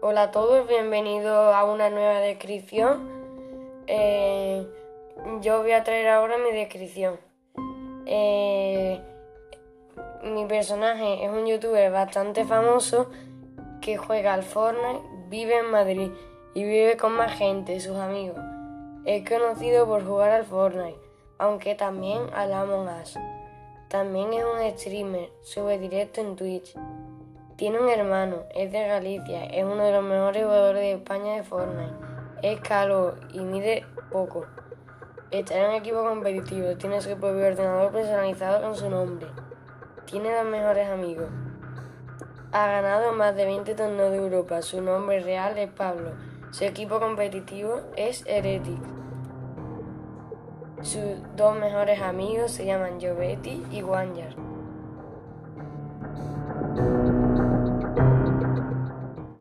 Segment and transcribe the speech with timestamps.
[0.00, 3.08] Hola a todos, bienvenidos a una nueva descripción.
[3.88, 4.64] Eh,
[5.40, 7.18] yo voy a traer ahora mi descripción.
[8.06, 9.00] Eh,
[10.22, 13.10] mi personaje es un youtuber bastante famoso
[13.80, 16.12] que juega al Fortnite, vive en Madrid
[16.54, 18.38] y vive con más gente, sus amigos.
[19.04, 21.00] Es conocido por jugar al Fortnite,
[21.38, 23.18] aunque también al Among Us.
[23.88, 26.76] También es un streamer, sube directo en Twitch.
[27.58, 31.42] Tiene un hermano, es de Galicia, es uno de los mejores jugadores de España de
[31.42, 31.92] Fortnite.
[32.40, 34.46] Es calvo y mide poco.
[35.32, 39.26] Está en un equipo competitivo, tiene su propio ordenador personalizado con su nombre.
[40.04, 41.26] Tiene dos mejores amigos.
[42.52, 44.62] Ha ganado más de 20 torneos de Europa.
[44.62, 46.12] Su nombre real es Pablo.
[46.52, 48.78] Su equipo competitivo es Heretic.
[50.82, 51.02] Sus
[51.34, 54.47] dos mejores amigos se llaman Jovetti y Wanyar.